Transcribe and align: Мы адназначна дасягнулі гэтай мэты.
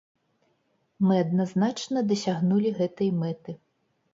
Мы 1.07 1.17
адназначна 1.25 2.05
дасягнулі 2.13 2.69
гэтай 2.81 3.09
мэты. 3.21 3.51